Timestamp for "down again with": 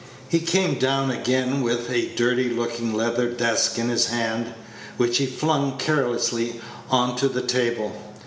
0.79-1.87